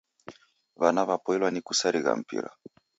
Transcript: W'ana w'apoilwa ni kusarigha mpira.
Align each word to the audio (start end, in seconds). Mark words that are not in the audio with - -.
W'ana 0.79 1.01
w'apoilwa 1.09 1.49
ni 1.51 1.61
kusarigha 1.67 2.11
mpira. 2.21 2.49